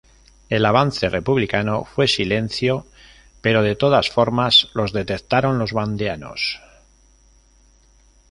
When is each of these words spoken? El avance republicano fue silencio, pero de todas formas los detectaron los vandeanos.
El 0.49 0.65
avance 0.65 1.09
republicano 1.09 1.85
fue 1.85 2.07
silencio, 2.07 2.87
pero 3.41 3.61
de 3.61 3.75
todas 3.75 4.09
formas 4.09 4.69
los 4.73 4.93
detectaron 4.93 5.59
los 5.59 5.73
vandeanos. 5.73 6.59